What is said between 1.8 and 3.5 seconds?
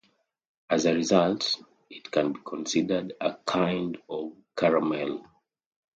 it can be considered a